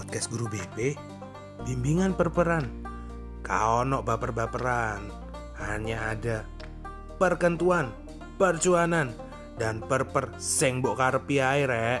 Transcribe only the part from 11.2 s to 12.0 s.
air ae